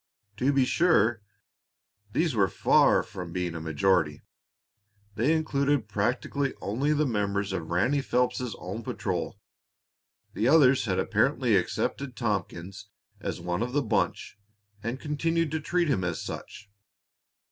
To 0.37 0.51
be 0.51 0.65
sure, 0.65 1.21
these 2.11 2.33
were 2.33 2.47
far 2.47 3.03
from 3.03 3.31
being 3.31 3.53
a 3.53 3.61
majority. 3.61 4.23
They 5.13 5.31
included 5.31 5.87
practically 5.87 6.55
only 6.59 6.91
the 6.91 7.05
members 7.05 7.51
of 7.53 7.69
Ranny 7.69 8.01
Phelps's 8.01 8.55
own 8.57 8.81
patrol; 8.81 9.39
the 10.33 10.47
others 10.47 10.85
had 10.85 10.97
apparently 10.97 11.55
accepted 11.55 12.15
Tompkins 12.15 12.87
as 13.19 13.39
one 13.39 13.61
of 13.61 13.73
the 13.73 13.83
bunch 13.83 14.39
and 14.81 14.99
continued 14.99 15.51
to 15.51 15.59
treat 15.59 15.87
him 15.87 16.03
as 16.03 16.19
such. 16.19 16.67